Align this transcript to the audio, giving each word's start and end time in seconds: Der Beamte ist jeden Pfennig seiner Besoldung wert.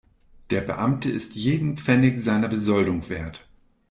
Der 0.49 0.61
Beamte 0.61 1.11
ist 1.11 1.35
jeden 1.35 1.77
Pfennig 1.77 2.21
seiner 2.21 2.47
Besoldung 2.47 3.07
wert. 3.07 3.47